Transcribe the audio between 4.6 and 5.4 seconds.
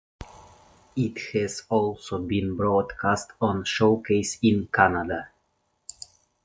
Canada.